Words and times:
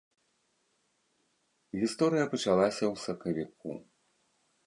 Гісторыя 1.81 2.25
пачалася 2.33 2.83
ў 2.93 3.05
сакавіку. 3.05 3.69